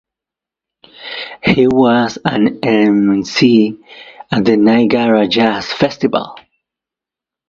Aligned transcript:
He 1.43 1.67
was 1.67 2.17
an 2.25 2.59
emcee 2.61 3.83
at 4.31 4.43
the 4.45 4.57
Niagara 4.57 5.27
Jazz 5.27 5.71
Festival. 5.71 6.39